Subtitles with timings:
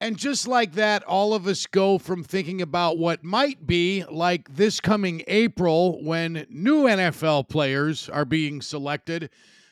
[0.00, 4.54] And just like that, all of us go from thinking about what might be like
[4.54, 9.30] this coming April when new NFL players are being selected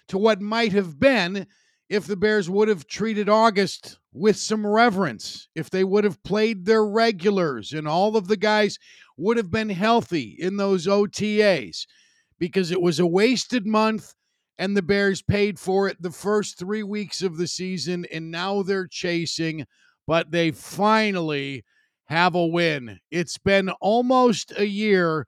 [0.09, 1.47] to what might have been
[1.89, 6.65] if the Bears would have treated August with some reverence, if they would have played
[6.65, 8.79] their regulars and all of the guys
[9.17, 11.87] would have been healthy in those OTAs
[12.39, 14.15] because it was a wasted month
[14.59, 18.63] and the Bears paid for it the first three weeks of the season and now
[18.63, 19.65] they're chasing
[20.07, 21.65] but they finally
[22.07, 22.99] have a win.
[23.11, 25.27] It's been almost a year.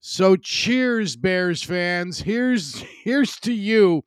[0.00, 2.20] So cheers Bears fans.
[2.20, 4.02] Here's here's to you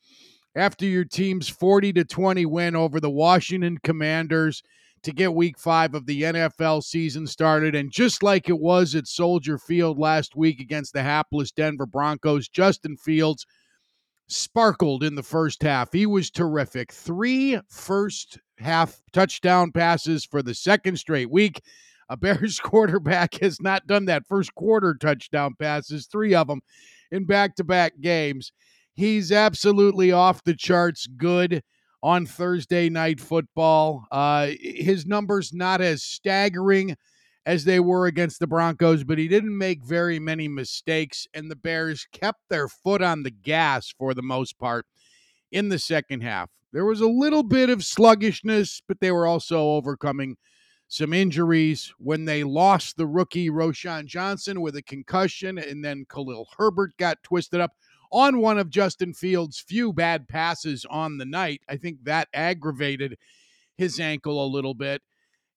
[0.55, 4.61] after your team's 40 to 20 win over the Washington Commanders
[5.03, 9.07] to get week 5 of the NFL season started and just like it was at
[9.07, 13.45] Soldier Field last week against the hapless Denver Broncos, Justin Fields
[14.30, 15.91] sparkled in the first half.
[15.91, 16.91] He was terrific.
[16.91, 21.61] Three first half touchdown passes for the second straight week.
[22.09, 24.27] A Bears quarterback has not done that.
[24.27, 26.61] First quarter touchdown passes, three of them
[27.11, 28.52] in back to back games.
[28.94, 31.64] He's absolutely off the charts good
[32.03, 34.05] on Thursday night football.
[34.11, 36.95] Uh, his numbers not as staggering
[37.45, 41.55] as they were against the Broncos, but he didn't make very many mistakes, and the
[41.55, 44.86] Bears kept their foot on the gas for the most part
[45.52, 46.49] in the second half.
[46.71, 50.37] There was a little bit of sluggishness, but they were also overcoming
[50.87, 56.47] some injuries when they lost the rookie Roschon Johnson with a concussion, and then Khalil
[56.58, 57.71] Herbert got twisted up
[58.11, 61.61] on one of Justin Fields' few bad passes on the night.
[61.69, 63.17] I think that aggravated
[63.77, 65.02] his ankle a little bit.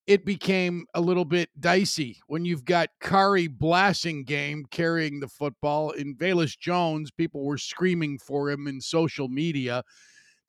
[0.07, 5.91] It became a little bit dicey when you've got Khari Blasingame carrying the football.
[5.91, 9.85] In Velus Jones, people were screaming for him in social media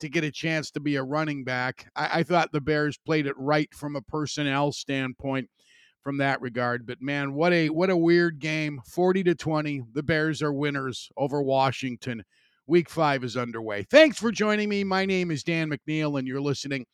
[0.00, 1.88] to get a chance to be a running back.
[1.94, 5.48] I, I thought the Bears played it right from a personnel standpoint
[6.02, 6.84] from that regard.
[6.84, 8.80] But man, what a what a weird game.
[8.86, 9.82] 40 to 20.
[9.92, 12.24] The Bears are winners over Washington.
[12.66, 13.84] Week five is underway.
[13.84, 14.84] Thanks for joining me.
[14.84, 16.86] My name is Dan McNeil, and you're listening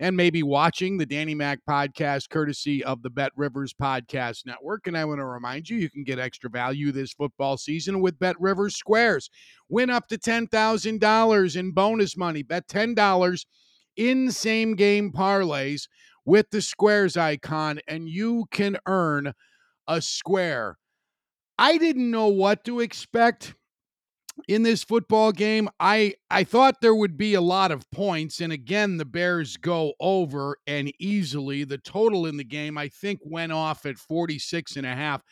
[0.00, 4.86] and maybe watching the Danny Mac podcast courtesy of the Bet Rivers Podcast Network.
[4.86, 8.18] And I want to remind you, you can get extra value this football season with
[8.18, 9.28] Bet Rivers Squares.
[9.68, 12.42] Win up to $10,000 in bonus money.
[12.42, 13.44] Bet $10
[13.96, 15.88] in same game parlays
[16.24, 19.32] with the Squares icon, and you can earn
[19.88, 20.78] a square.
[21.58, 23.54] I didn't know what to expect
[24.46, 25.68] in this football game.
[25.80, 29.94] I I thought there would be a lot of points and again the Bears go
[30.00, 31.64] over and easily.
[31.64, 35.22] The total in the game I think went off at 46 and a half.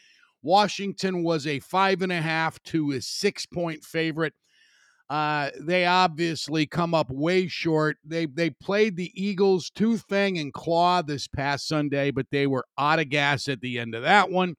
[0.43, 4.35] Washington was a five and a half to a six point favorite.
[5.09, 7.97] Uh, they obviously come up way short.
[8.05, 12.65] They they played the Eagles tooth, fang, and claw this past Sunday, but they were
[12.77, 14.57] out of gas at the end of that one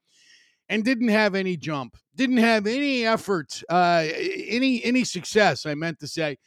[0.70, 5.66] and didn't have any jump, didn't have any effort, uh, any any success.
[5.66, 6.38] I meant to say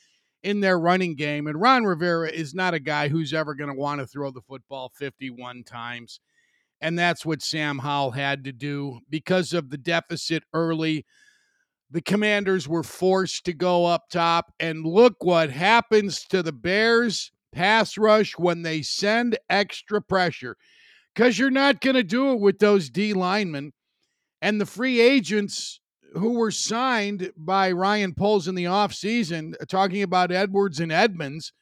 [0.42, 1.46] in their running game.
[1.46, 4.40] And Ron Rivera is not a guy who's ever going to want to throw the
[4.40, 6.20] football 51 times.
[6.80, 11.04] And that's what Sam Howell had to do because of the deficit early.
[11.90, 14.52] The commanders were forced to go up top.
[14.58, 20.56] And look what happens to the Bears pass rush when they send extra pressure.
[21.14, 23.72] Because you're not going to do it with those D linemen.
[24.42, 25.80] And the free agents
[26.14, 31.52] who were signed by Ryan Poles in the offseason, uh, talking about Edwards and Edmunds,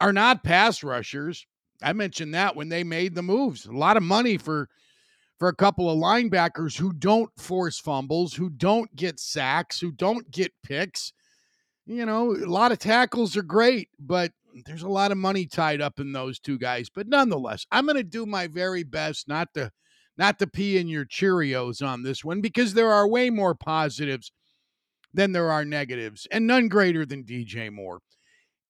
[0.00, 1.46] are not pass rushers.
[1.82, 3.66] I mentioned that when they made the moves.
[3.66, 4.68] A lot of money for
[5.38, 10.30] for a couple of linebackers who don't force fumbles, who don't get sacks, who don't
[10.30, 11.12] get picks.
[11.86, 14.32] You know, a lot of tackles are great, but
[14.64, 16.88] there's a lot of money tied up in those two guys.
[16.88, 19.70] But nonetheless, I'm going to do my very best not to
[20.16, 24.32] not to pee in your Cheerios on this one because there are way more positives
[25.12, 28.00] than there are negatives, and none greater than DJ Moore.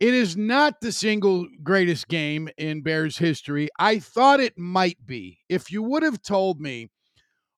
[0.01, 3.69] It is not the single greatest game in Bears history.
[3.79, 5.39] I thought it might be.
[5.49, 6.91] If you would have told me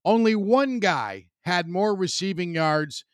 [0.05, 3.05] only one guy had more receiving yards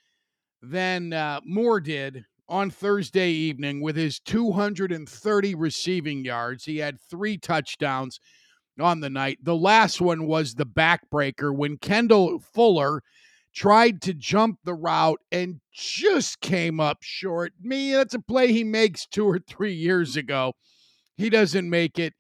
[0.60, 7.38] than uh, Moore did on Thursday evening with his 230 receiving yards, he had three
[7.38, 8.20] touchdowns
[8.82, 9.38] on the night.
[9.43, 13.02] The last one was the backbreaker when Kendall Fuller
[13.55, 17.52] tried to jump the route and just came up short.
[17.61, 20.52] Me, that's a play he makes two or three years ago.
[21.17, 22.14] He doesn't make it,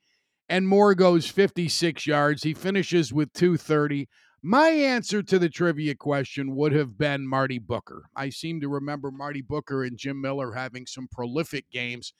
[0.48, 2.42] and Moore goes 56 yards.
[2.42, 4.08] He finishes with 230.
[4.42, 8.04] My answer to the trivia question would have been Marty Booker.
[8.16, 12.12] I seem to remember Marty Booker and Jim Miller having some prolific games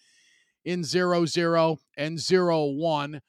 [0.65, 3.21] in 0 0 and 0 1.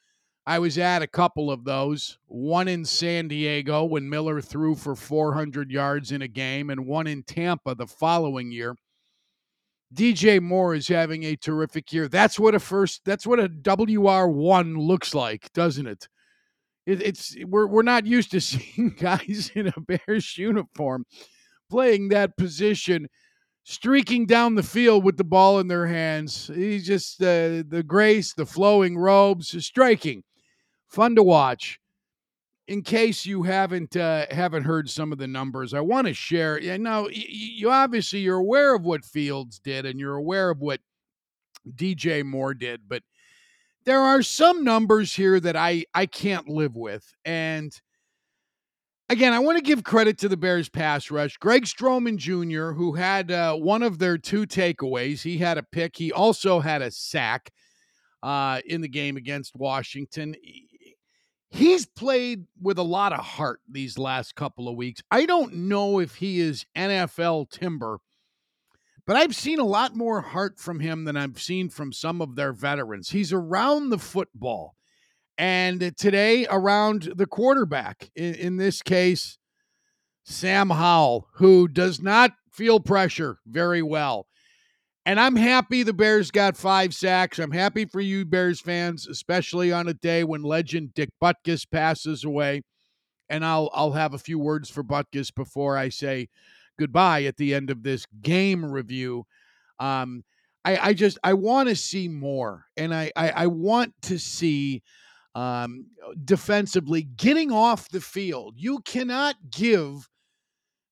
[0.45, 4.93] I was at a couple of those, one in San Diego when Miller threw for
[4.93, 8.75] 400 yards in a game, and one in Tampa the following year.
[9.93, 12.09] DJ Moore is having a terrific year.
[12.09, 16.09] That's what a first, that's what a WR1 looks like, doesn't it?
[16.85, 21.05] it it's we're we're not used to seeing guys in a Bears uniform
[21.69, 23.07] playing that position
[23.63, 26.51] streaking down the field with the ball in their hands.
[26.53, 30.23] He's just uh, the grace, the flowing robes, striking
[30.93, 31.79] fun to watch.
[32.67, 36.57] In case you haven't uh, haven't heard some of the numbers, I want to share.
[36.61, 40.79] You, you obviously you're aware of what Fields did, and you're aware of what
[41.75, 43.03] DJ Moore did, but
[43.83, 47.77] there are some numbers here that I I can't live with, and
[49.09, 51.35] again, I want to give credit to the Bears pass rush.
[51.37, 55.97] Greg Stroman Jr., who had uh, one of their two takeaways, he had a pick.
[55.97, 57.51] He also had a sack
[58.23, 60.33] uh, in the game against Washington
[61.53, 65.01] he's played with a lot of heart these last couple of weeks.
[65.11, 68.00] I don't know if he is NFL timber,
[69.05, 72.35] but I've seen a lot more heart from him than I've seen from some of
[72.35, 73.11] their veterans.
[73.11, 74.75] He's around the football.
[75.38, 79.38] And today, around the quarterback, in, in this case,
[80.23, 84.27] Sam Howell, who does not feel pressure very well.
[85.05, 87.38] And I'm happy the Bears got five sacks.
[87.38, 92.23] I'm happy for you, Bears fans, especially on a day when legend Dick Butkus passes
[92.23, 92.61] away.
[93.29, 96.29] And I'll I'll have a few words for Butkus before I say
[96.79, 99.25] goodbye at the end of this game review.
[99.79, 100.23] Um,
[100.63, 104.83] I, I just I want to see more, and I I, I want to see
[105.35, 105.88] um,
[106.23, 108.55] defensively getting off the field.
[108.57, 110.07] You cannot give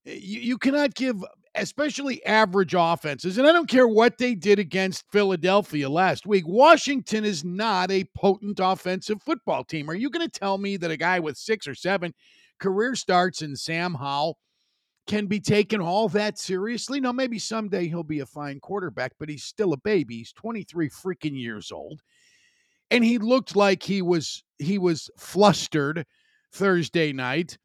[0.04, 1.24] you, you cannot give
[1.56, 3.38] especially average offenses.
[3.38, 6.48] And I don't care what they did against Philadelphia last week.
[6.48, 9.90] Washington is not a potent offensive football team.
[9.90, 12.14] Are you going to tell me that a guy with six or seven
[12.60, 14.38] career starts in Sam Howell
[15.08, 17.02] can be taken all that seriously?
[17.02, 20.18] Now, maybe someday he'll be a fine quarterback, but he's still a baby.
[20.18, 22.02] He's 23 freaking years old.
[22.92, 26.06] And he looked like he was he was flustered
[26.54, 27.58] Thursday night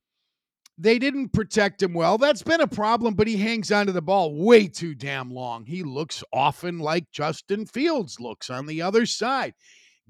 [0.78, 2.18] they didn't protect him well.
[2.18, 5.64] That's been a problem, but he hangs onto the ball way too damn long.
[5.64, 9.54] He looks often like Justin Fields looks on the other side.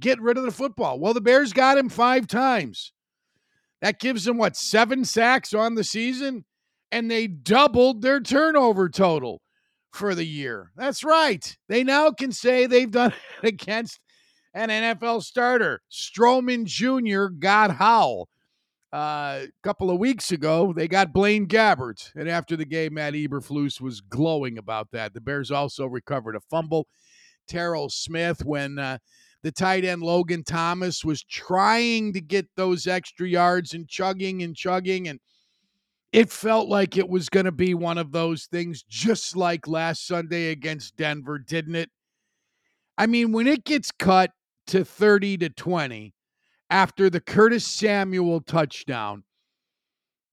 [0.00, 0.98] Get rid of the football.
[0.98, 2.92] Well, the Bears got him five times.
[3.80, 6.44] That gives them what, seven sacks on the season?
[6.90, 9.42] And they doubled their turnover total
[9.92, 10.72] for the year.
[10.76, 11.56] That's right.
[11.68, 13.12] They now can say they've done
[13.42, 14.00] it against
[14.52, 15.80] an NFL starter.
[15.90, 17.26] Stroman Jr.
[17.26, 18.28] got Howell
[18.96, 22.12] a uh, couple of weeks ago, they got Blaine Gabbert.
[22.14, 25.12] And after the game, Matt Eberflus was glowing about that.
[25.12, 26.88] The Bears also recovered a fumble.
[27.46, 28.96] Terrell Smith, when uh,
[29.42, 34.56] the tight end Logan Thomas was trying to get those extra yards and chugging and
[34.56, 35.08] chugging.
[35.08, 35.20] And
[36.10, 40.06] it felt like it was going to be one of those things, just like last
[40.06, 41.90] Sunday against Denver, didn't it?
[42.96, 44.30] I mean, when it gets cut
[44.68, 46.14] to 30 to 20,
[46.70, 49.24] after the Curtis Samuel touchdown.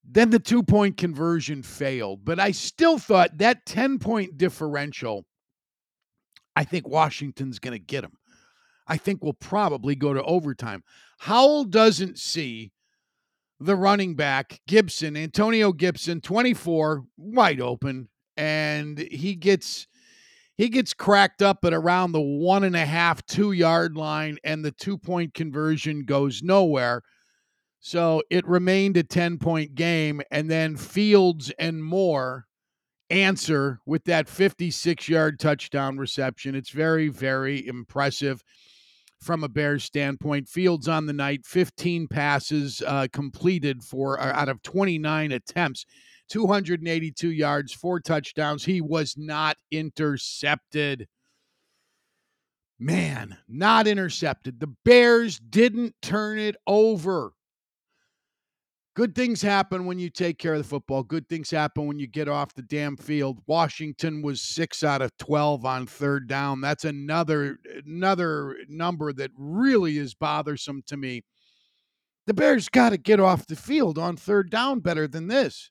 [0.03, 2.25] Then the two point conversion failed.
[2.25, 5.25] But I still thought that 10 point differential,
[6.55, 8.17] I think Washington's going to get them.
[8.85, 10.83] I think we'll probably go to overtime.
[11.19, 12.73] Howell doesn't see
[13.59, 19.87] the running back, Gibson, Antonio Gibson, 24, wide open, and he gets
[20.57, 24.63] he gets cracked up at around the one and a half, two yard line, and
[24.63, 27.01] the two point conversion goes nowhere.
[27.79, 30.21] So it remained a 10 point game.
[30.31, 32.45] And then Fields and Moore
[33.09, 36.55] answer with that 56 yard touchdown reception.
[36.55, 38.41] It's very, very impressive
[39.19, 40.47] from a Bears standpoint.
[40.47, 45.85] Fields on the night, 15 passes uh, completed for uh, out of 29 attempts.
[46.33, 48.65] 282 yards, four touchdowns.
[48.65, 51.07] He was not intercepted.
[52.79, 54.59] Man, not intercepted.
[54.59, 57.33] The Bears didn't turn it over.
[58.95, 61.03] Good things happen when you take care of the football.
[61.03, 63.37] Good things happen when you get off the damn field.
[63.45, 66.61] Washington was 6 out of 12 on third down.
[66.61, 71.21] That's another another number that really is bothersome to me.
[72.25, 75.69] The Bears got to get off the field on third down better than this.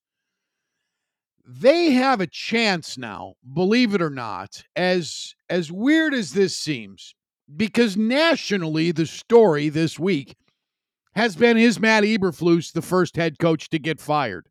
[1.45, 7.15] They have a chance now, believe it or not, as as weird as this seems,
[7.57, 10.37] because nationally the story this week
[11.15, 14.49] has been is Matt Eberflus the first head coach to get fired?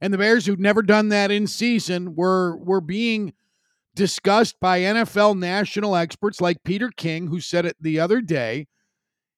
[0.00, 3.32] And the Bears, who'd never done that in season, were were being
[3.94, 8.66] discussed by NFL national experts like Peter King, who said it the other day.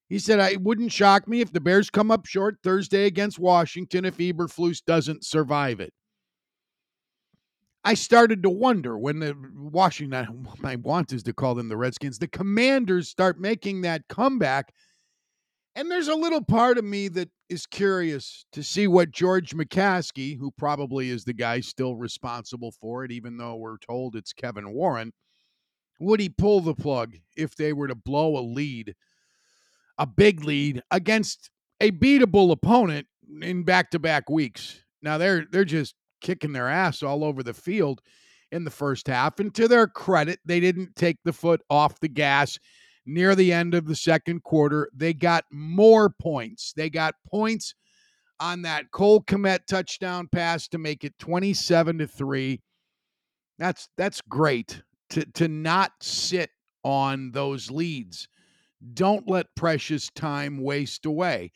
[0.09, 4.05] He said, "It wouldn't shock me if the Bears come up short Thursday against Washington
[4.05, 5.93] if Eberflus doesn't survive it."
[7.83, 12.19] I started to wonder when the Washington, my want is to call them the Redskins,
[12.19, 14.73] the Commanders start making that comeback
[15.75, 20.37] and there's a little part of me that is curious to see what George McCaskey,
[20.37, 24.73] who probably is the guy still responsible for it, even though we're told it's Kevin
[24.73, 25.13] Warren,
[25.99, 28.93] would he pull the plug if they were to blow a lead,
[29.97, 31.49] a big lead against
[31.81, 33.07] a beatable opponent
[33.41, 34.83] in back-to-back weeks?
[35.01, 38.01] Now they're they're just kicking their ass all over the field
[38.51, 42.07] in the first half, and to their credit, they didn't take the foot off the
[42.07, 42.57] gas
[43.05, 44.89] near the end of the second quarter.
[44.95, 46.73] They got more points.
[46.75, 47.75] They got points
[48.39, 52.61] on that Cole Kmet touchdown pass to make it 27 to 3.
[53.59, 56.49] That's that's great to to not sit
[56.83, 58.27] on those leads.
[58.93, 61.51] Don't let precious time waste away.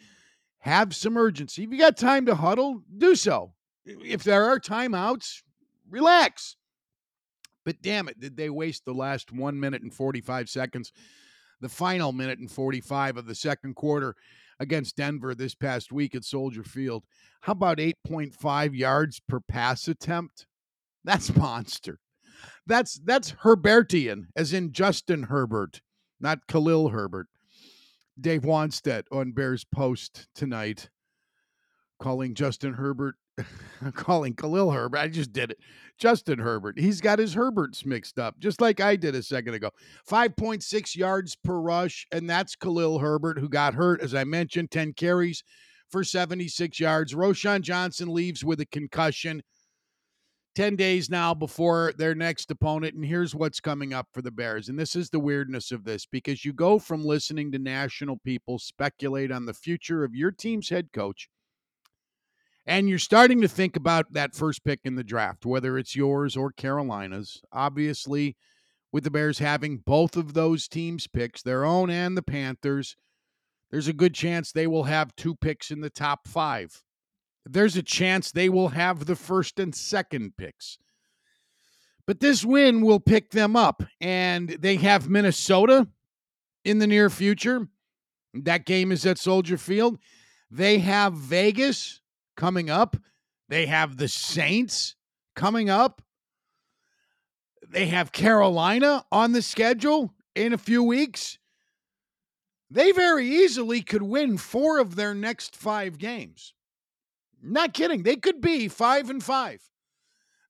[0.59, 1.63] Have some urgency.
[1.63, 3.53] If you got time to huddle, do so.
[3.87, 5.41] If there are timeouts,
[5.89, 6.55] relax.
[7.65, 10.91] But damn it, did they waste the last 1 minute and 45 seconds
[11.61, 14.15] the final minute and 45 of the second quarter
[14.59, 17.03] against Denver this past week at Soldier Field.
[17.41, 20.45] How about 8.5 yards per pass attempt?
[21.03, 21.99] That's monster.
[22.67, 25.81] That's that's Herbertian, as in Justin Herbert,
[26.19, 27.27] not Khalil Herbert.
[28.19, 30.89] Dave Wannstedt on Bears Post tonight,
[31.99, 33.15] calling Justin Herbert,
[33.93, 34.97] calling Khalil Herbert.
[34.97, 35.59] I just did it.
[35.97, 36.79] Justin Herbert.
[36.79, 39.71] He's got his Herberts mixed up, just like I did a second ago.
[40.09, 44.93] 5.6 yards per rush, and that's Khalil Herbert, who got hurt, as I mentioned, 10
[44.93, 45.43] carries
[45.89, 47.13] for 76 yards.
[47.13, 49.41] Roschon Johnson leaves with a concussion.
[50.55, 52.95] 10 days now before their next opponent.
[52.95, 54.69] And here's what's coming up for the Bears.
[54.69, 58.57] And this is the weirdness of this because you go from listening to national people
[58.57, 61.29] speculate on the future of your team's head coach
[62.67, 66.35] and you're starting to think about that first pick in the draft, whether it's yours
[66.35, 67.41] or Carolina's.
[67.53, 68.35] Obviously,
[68.91, 72.97] with the Bears having both of those teams' picks, their own and the Panthers,
[73.71, 76.83] there's a good chance they will have two picks in the top five.
[77.45, 80.77] There's a chance they will have the first and second picks.
[82.05, 85.87] But this win will pick them up, and they have Minnesota
[86.65, 87.67] in the near future.
[88.33, 89.99] That game is at Soldier Field.
[90.51, 92.01] They have Vegas
[92.37, 92.95] coming up.
[93.49, 94.95] They have the Saints
[95.35, 96.01] coming up.
[97.69, 101.37] They have Carolina on the schedule in a few weeks.
[102.69, 106.53] They very easily could win four of their next five games.
[107.41, 108.03] Not kidding.
[108.03, 109.61] They could be five and five.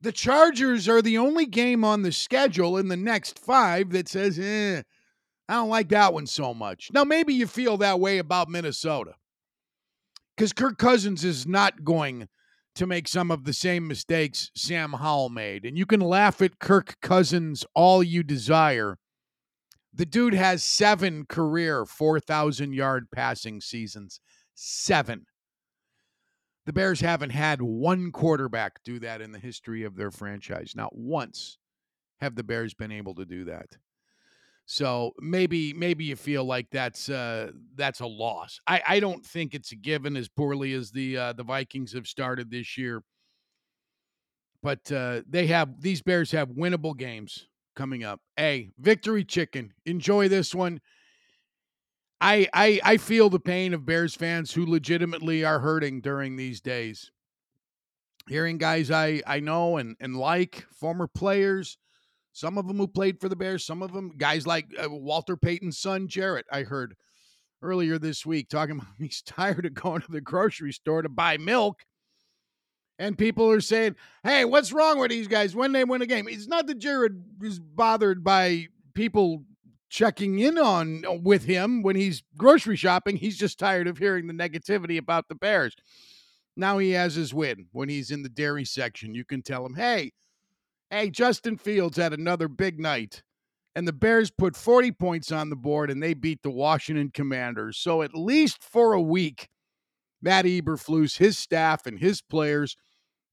[0.01, 4.37] The Chargers are the only game on the schedule in the next five that says,
[4.37, 4.83] eh,
[5.49, 6.91] I don't like that one so much.
[6.93, 9.15] Now, maybe you feel that way about Minnesota
[10.37, 12.29] because Kirk Cousins is not going
[12.75, 15.65] to make some of the same mistakes Sam Howell made.
[15.65, 18.99] And you can laugh at Kirk Cousins all you desire.
[19.91, 24.19] The dude has seven career 4,000 yard passing seasons.
[24.53, 25.25] Seven.
[26.67, 30.73] The Bears haven't had one quarterback do that in the history of their franchise.
[30.75, 31.57] Not once
[32.19, 33.77] have the Bears been able to do that.
[34.69, 38.59] So maybe maybe you feel like that's uh, that's a loss.
[38.67, 42.05] I, I don't think it's a given as poorly as the uh, the Vikings have
[42.05, 43.01] started this year.
[44.61, 47.47] But uh, they have these Bears have winnable games
[47.77, 48.19] coming up.
[48.35, 49.73] Hey, victory chicken.
[49.85, 50.81] Enjoy this one.
[52.19, 56.59] I I I feel the pain of Bears fans who legitimately are hurting during these
[56.59, 57.09] days.
[58.27, 61.77] Hearing guys I I know and and like, former players,
[62.37, 65.35] some of them who played for the Bears, some of them guys like uh, Walter
[65.35, 66.45] Payton's son Jarrett.
[66.51, 66.95] I heard
[67.63, 71.37] earlier this week talking about he's tired of going to the grocery store to buy
[71.37, 71.81] milk.
[72.99, 76.27] And people are saying, "Hey, what's wrong with these guys when they win a game?"
[76.27, 79.43] It's not that Jarrett is bothered by people
[79.89, 83.17] checking in on uh, with him when he's grocery shopping.
[83.17, 85.75] He's just tired of hearing the negativity about the Bears.
[86.55, 89.15] Now he has his win when he's in the dairy section.
[89.15, 90.11] You can tell him, hey,
[90.89, 93.23] hey, Justin Fields had another big night.
[93.75, 97.77] And the Bears put 40 points on the board and they beat the Washington Commanders.
[97.77, 99.49] So at least for a week,
[100.19, 102.75] Matt Eberflus, his staff, and his players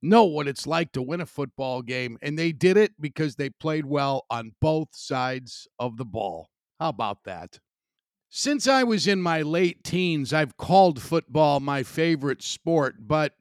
[0.03, 2.19] know what it's like to win a football game.
[2.21, 6.51] And they did it because they played well on both sides of the ball.
[6.79, 7.59] How about that?
[8.29, 13.33] Since I was in my late teens, I've called football my favorite sport, but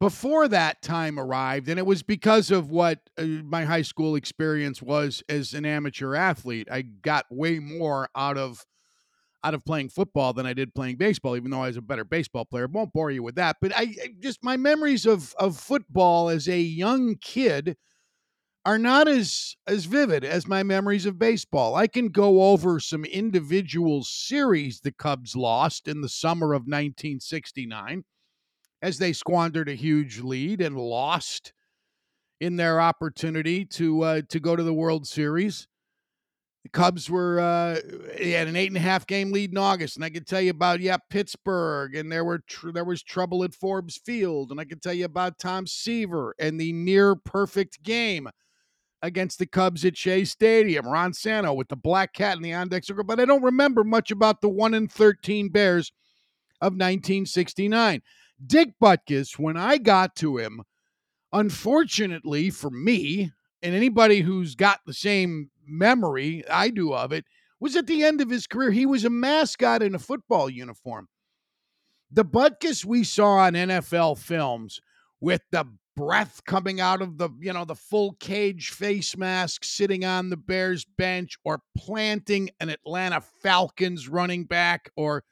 [0.00, 4.80] before that time arrived, and it was because of what uh, my high school experience
[4.80, 8.64] was as an amateur athlete, I got way more out of
[9.44, 12.04] out of playing football than I did playing baseball, even though I was a better
[12.04, 12.64] baseball player.
[12.64, 16.28] I won't bore you with that, but I, I just my memories of of football
[16.28, 17.76] as a young kid
[18.64, 21.74] are not as as vivid as my memories of baseball.
[21.74, 28.04] I can go over some individual series the Cubs lost in the summer of 1969
[28.82, 31.52] as they squandered a huge lead and lost
[32.40, 35.66] in their opportunity to uh, to go to the World Series.
[36.64, 37.76] The Cubs were uh,
[38.20, 40.50] had an eight and a half game lead in August, and I could tell you
[40.50, 44.64] about yeah Pittsburgh, and there were tr- there was trouble at Forbes Field, and I
[44.64, 48.28] could tell you about Tom Seaver and the near perfect game
[49.02, 50.86] against the Cubs at Shea Stadium.
[50.86, 53.84] Ron Santo with the black cat in the on deck circle, but I don't remember
[53.84, 55.92] much about the 1 in 13 Bears
[56.60, 58.02] of 1969.
[58.44, 60.62] Dick Butkus, when I got to him,
[61.32, 67.24] unfortunately for me, and anybody who's got the same memory I do of it,
[67.60, 68.70] was at the end of his career.
[68.70, 71.08] He was a mascot in a football uniform.
[72.10, 74.80] The Butkus we saw on NFL films
[75.20, 75.66] with the
[75.96, 80.36] breath coming out of the you know the full cage face mask sitting on the
[80.36, 85.24] bears bench or planting an atlanta falcons running back or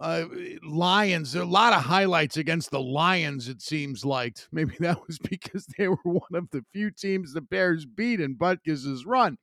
[0.00, 0.24] uh,
[0.64, 4.98] lions there are a lot of highlights against the lions it seems like maybe that
[5.06, 9.36] was because they were one of the few teams the bears beat in butkus's run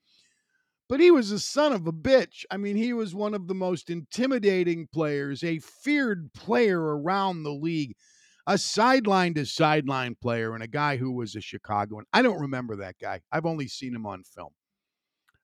[0.90, 2.44] but he was a son of a bitch.
[2.52, 7.54] I mean, he was one of the most intimidating players, a feared player around the
[7.54, 7.96] league
[8.48, 12.06] a sideline to sideline player and a guy who was a Chicagoan.
[12.12, 13.22] I don't remember that guy.
[13.32, 14.52] I've only seen him on film.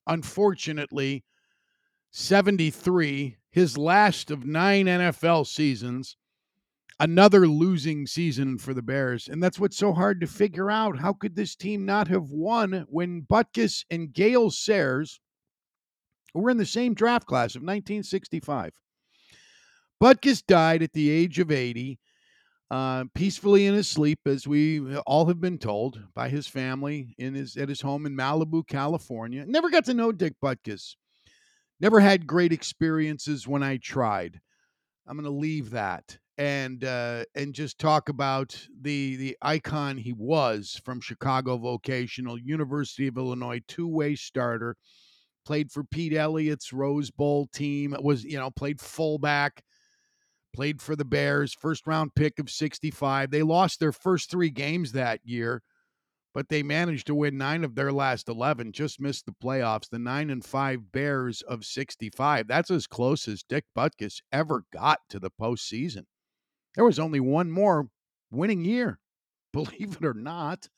[0.07, 1.23] Unfortunately,
[2.11, 6.15] 73, his last of nine NFL seasons,
[6.99, 9.27] another losing season for the Bears.
[9.27, 10.99] And that's what's so hard to figure out.
[10.99, 15.19] How could this team not have won when Butkus and Gale Sayers
[16.35, 18.73] were in the same draft class of 1965?
[19.99, 21.99] Butkus died at the age of 80
[22.69, 27.33] uh, peacefully in his sleep, as we all have been told by his family in
[27.33, 29.45] his at his home in Malibu, California.
[29.47, 30.93] Never got to know Dick Butkus.
[31.79, 34.39] Never had great experiences when I tried.
[35.07, 40.13] I'm going to leave that and uh, and just talk about the the icon he
[40.13, 44.75] was from Chicago Vocational University of Illinois, two way starter.
[45.45, 47.95] Played for Pete Elliott's Rose Bowl team.
[48.01, 49.63] Was you know played fullback
[50.57, 53.29] played for the Bears, first round pick of 65.
[53.29, 55.61] They lost their first three games that year,
[56.37, 59.89] but they managed to win nine of their last 11, just missed the playoffs.
[59.89, 62.47] The nine and five Bears of 65.
[62.47, 66.03] That's as close as Dick Butkus ever got to the postseason.
[66.75, 67.87] There was only one more
[68.29, 68.99] winning year,
[69.51, 70.69] believe it or not.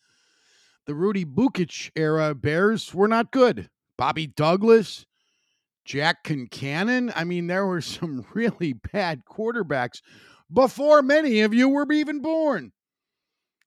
[0.85, 3.69] The Rudy Bukich era Bears were not good.
[3.97, 5.05] Bobby Douglass,
[5.83, 7.11] Jack Concannon.
[7.17, 9.99] I mean, there were some really bad quarterbacks
[10.49, 12.71] before many of you were even born.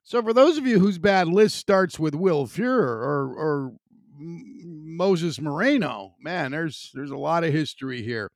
[0.04, 3.72] So, for those of you whose bad list starts with Will Furrer or, or
[4.18, 8.30] Moses Moreno, man, there's there's a lot of history here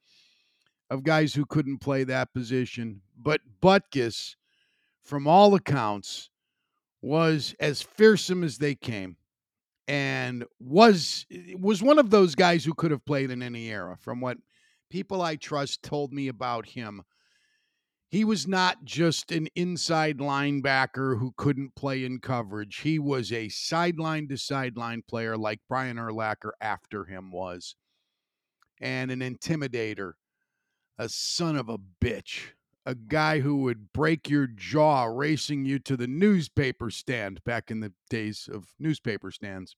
[0.91, 3.03] of guys who couldn't play that position.
[3.19, 4.37] But Butkus,
[5.03, 6.31] from all accounts,
[7.03, 9.17] was as fearsome as they came
[9.89, 11.27] and was
[11.59, 14.39] was one of those guys who could have played in any era from what
[14.91, 17.03] people I trust told me about him.
[18.09, 22.79] He was not just an inside linebacker who couldn't play in coverage.
[22.79, 27.75] He was a sideline to sideline player like Brian Urlacher after him was.
[28.81, 30.13] And an intimidator,
[30.99, 32.53] a son of a bitch,
[32.85, 37.81] a guy who would break your jaw racing you to the newspaper stand back in
[37.81, 39.75] the days of newspaper stands.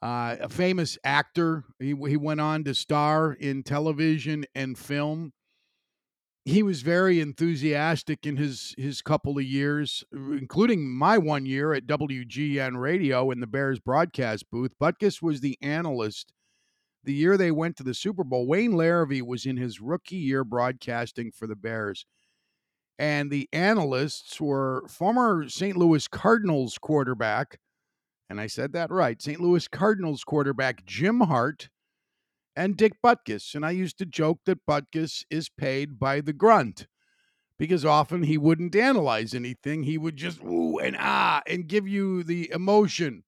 [0.00, 1.64] Uh, a famous actor.
[1.80, 5.32] He, he went on to star in television and film.
[6.44, 11.72] He was very enthusiastic in his his couple of years, uh, including my one year
[11.72, 14.74] at WGN Radio in the Bears broadcast booth.
[14.80, 16.32] Butkus was the analyst
[17.04, 20.44] the year they went to the Super Bowl, Wayne Larrivee was in his rookie year
[20.44, 22.06] broadcasting for the Bears.
[22.98, 25.76] And the analysts were former St.
[25.76, 27.58] Louis Cardinals quarterback,
[28.30, 29.40] and I said that right, St.
[29.40, 31.68] Louis Cardinals quarterback Jim Hart
[32.56, 33.54] and Dick Butkus.
[33.54, 36.86] And I used to joke that Butkus is paid by the grunt
[37.58, 39.84] because often he wouldn't analyze anything.
[39.84, 43.24] He would just ooh and ah and give you the emotion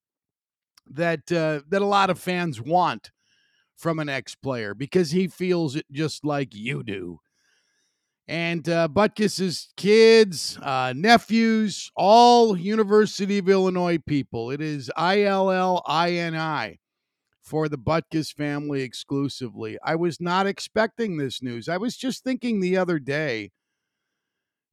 [0.91, 3.11] that uh, that a lot of fans want
[3.77, 7.21] from an ex player because he feels it just like you do.
[8.27, 14.51] And uh, Butkus's kids, uh, nephews, all University of Illinois people.
[14.51, 16.79] It is I L L I N I
[17.45, 19.79] for the Butkus family exclusively.
[19.85, 21.69] I was not expecting this news.
[21.69, 23.51] I was just thinking the other day.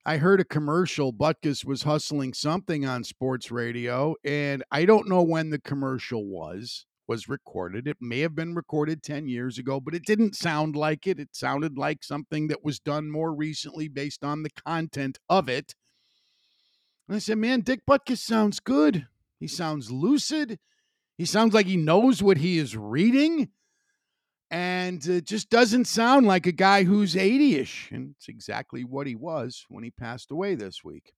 [0.05, 1.13] I heard a commercial.
[1.13, 6.85] Butkus was hustling something on sports radio, and I don't know when the commercial was
[7.07, 7.87] was recorded.
[7.87, 11.19] It may have been recorded 10 years ago, but it didn't sound like it.
[11.19, 15.75] It sounded like something that was done more recently based on the content of it.
[17.07, 19.07] And I said, Man, Dick Butkus sounds good.
[19.41, 20.57] He sounds lucid.
[21.21, 23.49] He sounds like he knows what he is reading.
[24.49, 27.91] And it just doesn't sound like a guy who's 80 ish.
[27.91, 31.13] And it's exactly what he was when he passed away this week.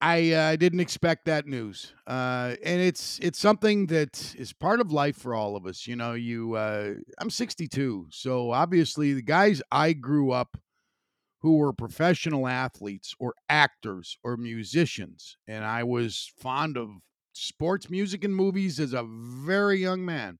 [0.00, 4.92] I uh, didn't expect that news, uh, and it's it's something that is part of
[4.92, 5.86] life for all of us.
[5.86, 10.56] You know, you uh, I'm 62, so obviously the guys I grew up
[11.40, 16.90] who were professional athletes or actors or musicians, and I was fond of
[17.34, 20.38] sports music and movies as a very young man,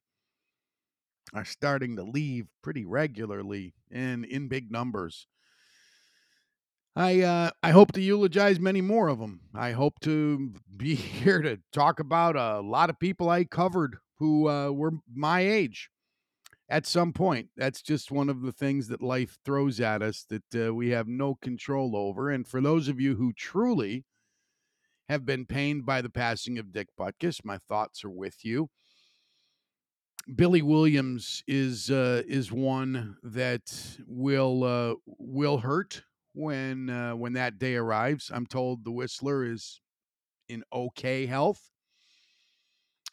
[1.35, 5.27] are starting to leave pretty regularly and in big numbers.
[6.97, 9.41] I uh, I hope to eulogize many more of them.
[9.55, 14.49] I hope to be here to talk about a lot of people I covered who
[14.49, 15.91] uh, were my age
[16.69, 17.49] at some point.
[17.57, 21.09] That's just one of the things that life throws at us that uh, we have
[21.09, 22.31] no control over.
[22.31, 24.05] And for those of you who truly
[25.09, 28.69] have been pained by the passing of Dick Butkus, my thoughts are with you.
[30.35, 37.59] Billy Williams is uh, is one that will uh, will hurt when uh, when that
[37.59, 38.31] day arrives.
[38.33, 39.83] I'm told the Whistler is
[40.49, 41.71] in okay health.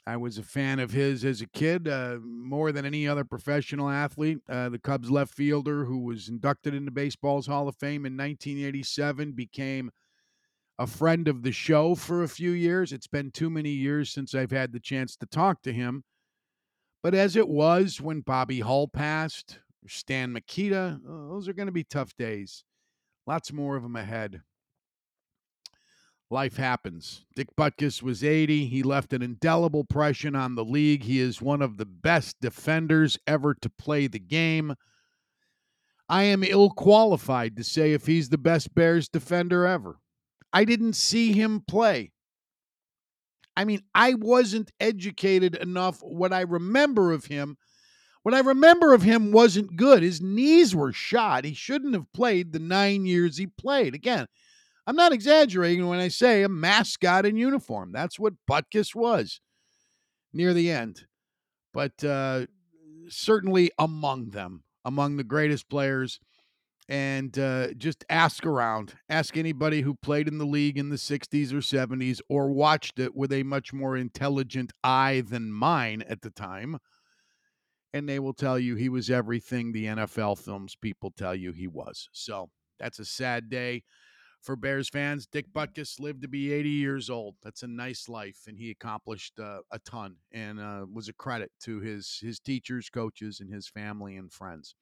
[0.08, 3.90] I was a fan of his as a kid, uh, more than any other professional
[3.90, 4.40] athlete.
[4.50, 9.34] Uh, the Cubs left fielder, who was inducted into baseball's Hall of Fame in 1987,
[9.34, 9.92] became
[10.82, 12.92] a friend of the show for a few years.
[12.92, 16.04] It's been too many years since I've had the chance to talk to him.
[17.04, 21.72] But as it was when Bobby Hull passed, Stan Mikita, uh, those are going to
[21.72, 22.64] be tough days.
[23.28, 24.42] Lots more of them ahead.
[26.32, 27.26] Life happens.
[27.36, 28.66] Dick Butkus was 80.
[28.66, 31.04] He left an indelible impression on the league.
[31.04, 34.74] He is one of the best defenders ever to play the game.
[36.10, 40.01] I am ill qualified to say if he's the best Bears defender ever.
[40.54, 42.12] I didn't see him play.
[43.56, 46.00] I mean, I wasn't educated enough.
[46.02, 47.58] What I remember of him
[48.24, 50.04] what I remember of him wasn't good.
[50.04, 51.44] His knees were shot.
[51.44, 53.96] He shouldn't have played the nine years he played.
[53.96, 54.28] Again,
[54.86, 57.92] I'm not exaggerating when I say a mascot in uniform.
[57.92, 59.42] That's what Butkus was
[60.34, 61.06] near the end.
[61.74, 62.46] But uh,
[63.10, 66.20] certainly among them, among the greatest players.
[66.92, 68.96] And uh, just ask around.
[69.10, 73.16] Ask anybody who played in the league in the 60s or 70s or watched it
[73.16, 76.78] with a much more intelligent eye than mine at the time
[77.94, 81.68] and they will tell you he was everything the NFL films people tell you he
[81.68, 82.10] was.
[82.12, 82.50] So
[82.80, 83.84] that's a sad day
[84.42, 85.28] for Bears fans.
[85.28, 87.36] Dick Butkus lived to be 80 years old.
[87.44, 91.52] That's a nice life, and he accomplished uh, a ton and uh, was a credit
[91.64, 94.76] to his his teachers, coaches, and his family and friends.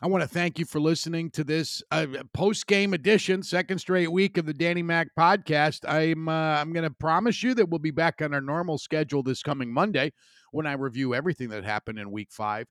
[0.00, 4.10] I want to thank you for listening to this uh, post game edition, second straight
[4.10, 5.88] week of the Danny Mac podcast.
[5.88, 9.22] I'm uh, I'm going to promise you that we'll be back on our normal schedule
[9.22, 10.12] this coming Monday
[10.50, 12.66] when I review everything that happened in week five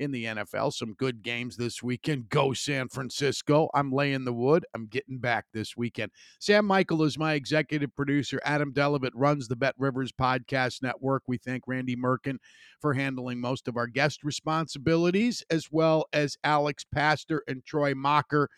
[0.00, 0.72] in the NFL.
[0.72, 2.30] Some good games this weekend.
[2.30, 3.68] Go San Francisco.
[3.74, 4.64] I'm laying the wood.
[4.74, 6.10] I'm getting back this weekend.
[6.40, 8.40] Sam Michael is my executive producer.
[8.44, 11.22] Adam Delavit runs the Bet Rivers Podcast Network.
[11.28, 12.38] We thank Randy Merkin
[12.80, 18.48] for handling most of our guest responsibilities, as well as Alex Pastor and Troy Mocker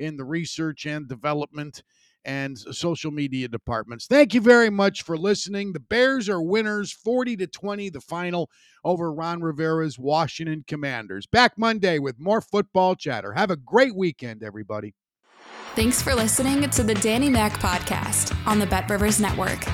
[0.00, 1.82] in the research and development
[2.24, 4.06] and social media departments.
[4.06, 5.72] Thank you very much for listening.
[5.72, 8.50] The Bears are winners 40 to 20 the final
[8.84, 11.26] over Ron Rivera's Washington Commanders.
[11.26, 13.32] Back Monday with more football chatter.
[13.32, 14.94] Have a great weekend everybody.
[15.74, 19.64] Thanks for listening to the Danny Mac podcast on the Bet Rivers Network.